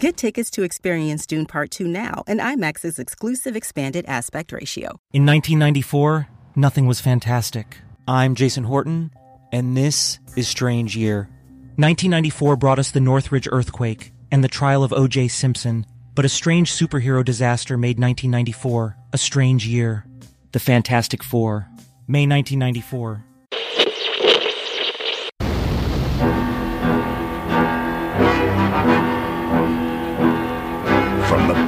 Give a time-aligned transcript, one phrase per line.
[0.00, 4.98] Get tickets to experience Dune Part 2 now and IMAX's exclusive expanded aspect ratio.
[5.12, 6.26] In 1994,
[6.56, 7.76] nothing was fantastic.
[8.08, 9.10] I'm Jason Horton,
[9.52, 11.28] and this is Strange Year.
[11.76, 15.28] 1994 brought us the Northridge earthquake and the trial of O.J.
[15.28, 20.06] Simpson, but a strange superhero disaster made 1994 a strange year.
[20.52, 21.68] The Fantastic Four.
[22.08, 23.22] May 1994.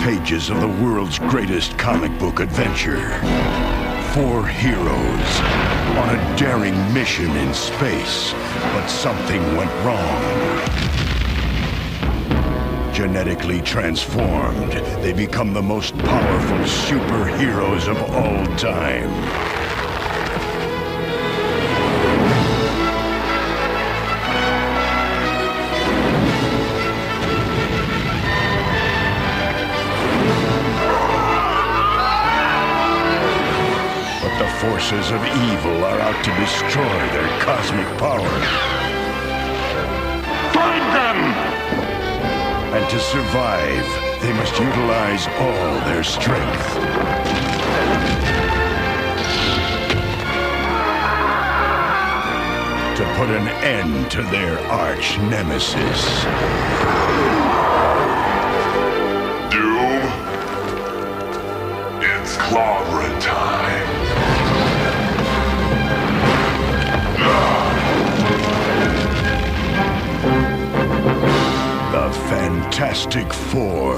[0.03, 3.11] Pages of the world's greatest comic book adventure.
[4.13, 5.41] Four heroes
[5.97, 10.23] on a daring mission in space, but something went wrong.
[12.93, 14.73] Genetically transformed,
[15.05, 19.52] they become the most powerful superheroes of all time.
[34.83, 38.29] Forces of evil are out to destroy their cosmic power.
[40.53, 41.19] Find them!
[42.75, 43.87] And to survive,
[44.23, 46.75] they must utilize all their strength.
[52.97, 56.25] To put an end to their arch nemesis.
[59.53, 60.03] Doom.
[62.03, 64.02] It's clobbering time.
[72.29, 73.97] Fantastic Four.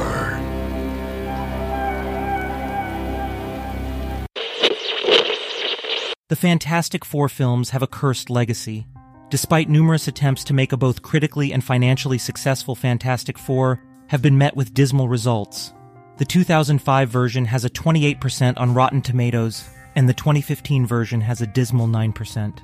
[6.29, 8.87] The Fantastic Four films have a cursed legacy.
[9.31, 14.39] Despite numerous attempts to make a both critically and financially successful Fantastic Four, have been
[14.39, 15.73] met with dismal results.
[16.17, 21.47] The 2005 version has a 28% on Rotten Tomatoes, and the 2015 version has a
[21.47, 22.59] dismal 9%.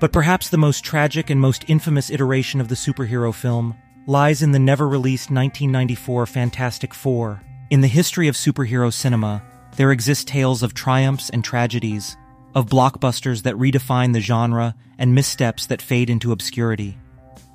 [0.00, 3.76] But perhaps the most tragic and most infamous iteration of the superhero film
[4.06, 7.40] lies in the never released 1994 Fantastic Four.
[7.70, 9.42] In the history of superhero cinema,
[9.76, 12.16] there exist tales of triumphs and tragedies,
[12.54, 16.98] of blockbusters that redefine the genre and missteps that fade into obscurity.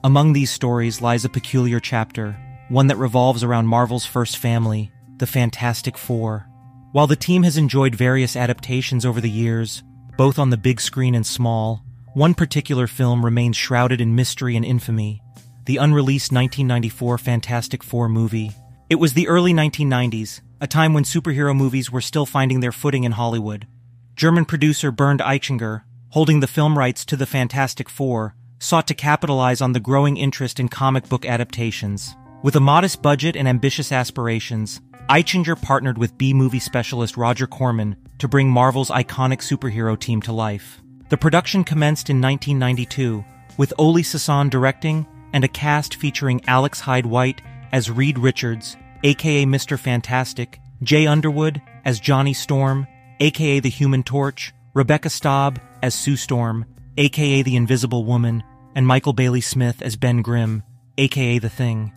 [0.03, 2.35] Among these stories lies a peculiar chapter,
[2.69, 6.47] one that revolves around Marvel's first family, the Fantastic Four.
[6.93, 9.83] While the team has enjoyed various adaptations over the years,
[10.17, 11.83] both on the big screen and small,
[12.15, 15.21] one particular film remains shrouded in mystery and infamy
[15.69, 18.53] the unreleased 1994 Fantastic Four movie.
[18.89, 23.03] It was the early 1990s, a time when superhero movies were still finding their footing
[23.03, 23.67] in Hollywood.
[24.15, 29.61] German producer Bernd Eichinger, holding the film rights to the Fantastic Four, sought to capitalize
[29.61, 32.15] on the growing interest in comic book adaptations.
[32.41, 37.95] With a modest budget and ambitious aspirations, Eichinger partnered with B movie specialist Roger Corman
[38.17, 40.81] to bring Marvel's iconic superhero team to life.
[41.09, 43.23] The production commenced in 1992,
[43.57, 47.41] with Oley Sassone directing and a cast featuring Alex Hyde White
[47.71, 49.77] as Reed Richards, aka Mr.
[49.77, 52.87] Fantastic, Jay Underwood as Johnny Storm,
[53.19, 56.65] aka the Human Torch, Rebecca Staab as Sue Storm,
[56.97, 58.43] aka the Invisible Woman,
[58.75, 60.63] and Michael Bailey Smith as Ben Grimm,
[60.97, 61.91] aka the Thing.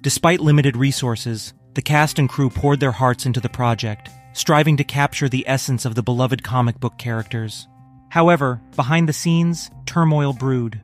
[0.00, 4.84] Despite limited resources, the cast and crew poured their hearts into the project, striving to
[4.84, 7.68] capture the essence of the beloved comic book characters.
[8.10, 10.80] However, behind the scenes, turmoil brewed.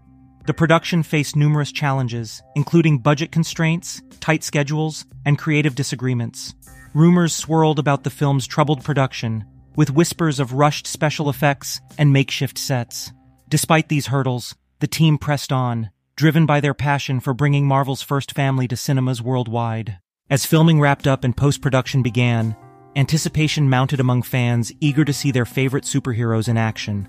[0.46, 6.54] The production faced numerous challenges, including budget constraints, tight schedules, and creative disagreements.
[6.92, 12.58] Rumors swirled about the film's troubled production, with whispers of rushed special effects and makeshift
[12.58, 13.10] sets.
[13.48, 18.32] Despite these hurdles, the team pressed on, driven by their passion for bringing Marvel's first
[18.32, 19.98] family to cinemas worldwide.
[20.28, 22.54] As filming wrapped up and post production began,
[22.96, 27.08] anticipation mounted among fans eager to see their favorite superheroes in action.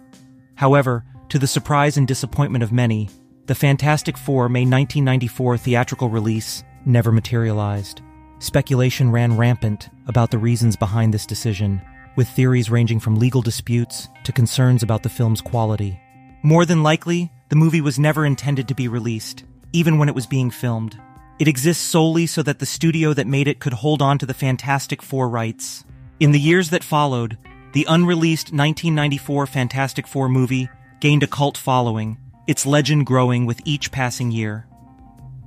[0.56, 3.10] However, to the surprise and disappointment of many,
[3.48, 8.02] the Fantastic Four May 1994 theatrical release never materialized.
[8.40, 11.80] Speculation ran rampant about the reasons behind this decision,
[12.16, 16.00] with theories ranging from legal disputes to concerns about the film's quality.
[16.42, 19.44] More than likely, the movie was never intended to be released,
[19.74, 21.00] even when it was being filmed.
[21.38, 24.34] It exists solely so that the studio that made it could hold on to the
[24.34, 25.86] Fantastic Four rights.
[26.20, 27.38] In the years that followed,
[27.74, 30.70] The unreleased 1994 Fantastic Four movie
[31.02, 34.68] gained a cult following, its legend growing with each passing year.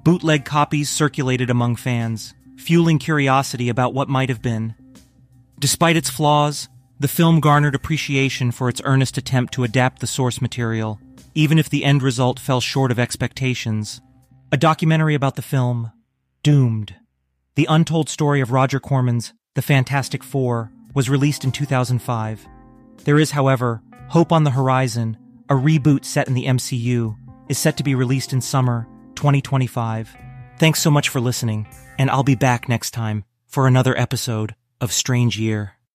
[0.05, 4.75] Bootleg copies circulated among fans, fueling curiosity about what might have been.
[5.59, 6.69] Despite its flaws,
[7.01, 11.01] the film garnered appreciation for its earnest attempt to adapt the source material,
[11.35, 14.01] even if the end result fell short of expectations.
[14.51, 15.93] A documentary about the film,
[16.43, 16.95] Doomed,
[17.55, 22.47] the untold story of Roger Corman's The Fantastic Four, was released in 2005.
[23.05, 25.17] There is, however, hope on the horizon.
[25.51, 27.17] A reboot set in the MCU
[27.49, 30.15] is set to be released in summer 2025.
[30.59, 31.67] Thanks so much for listening,
[31.99, 35.78] and I'll be back next time for another episode of Strange Year.